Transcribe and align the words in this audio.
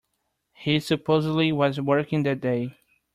He 0.53 0.79
supposedly 0.79 1.51
was 1.51 1.79
working 1.79 2.23
that 2.23 2.41
day. 2.41 2.75